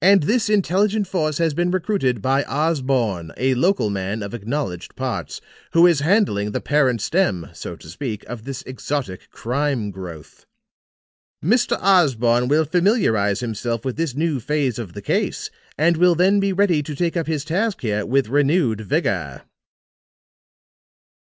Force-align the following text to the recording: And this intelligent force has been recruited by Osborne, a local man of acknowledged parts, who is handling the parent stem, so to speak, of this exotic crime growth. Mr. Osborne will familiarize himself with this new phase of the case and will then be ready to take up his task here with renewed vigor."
And 0.00 0.22
this 0.22 0.48
intelligent 0.48 1.08
force 1.08 1.38
has 1.38 1.52
been 1.52 1.72
recruited 1.72 2.22
by 2.22 2.44
Osborne, 2.44 3.32
a 3.36 3.56
local 3.56 3.90
man 3.90 4.22
of 4.22 4.32
acknowledged 4.32 4.94
parts, 4.94 5.40
who 5.72 5.84
is 5.84 5.98
handling 5.98 6.52
the 6.52 6.60
parent 6.60 7.00
stem, 7.02 7.48
so 7.52 7.74
to 7.74 7.88
speak, 7.88 8.22
of 8.26 8.44
this 8.44 8.62
exotic 8.66 9.28
crime 9.32 9.90
growth. 9.90 10.46
Mr. 11.44 11.76
Osborne 11.80 12.46
will 12.46 12.64
familiarize 12.64 13.40
himself 13.40 13.84
with 13.84 13.96
this 13.96 14.14
new 14.14 14.38
phase 14.38 14.78
of 14.78 14.92
the 14.92 15.02
case 15.02 15.50
and 15.76 15.96
will 15.96 16.14
then 16.14 16.38
be 16.38 16.52
ready 16.52 16.80
to 16.80 16.94
take 16.94 17.16
up 17.16 17.26
his 17.26 17.44
task 17.44 17.80
here 17.80 18.06
with 18.06 18.28
renewed 18.28 18.80
vigor." 18.82 19.42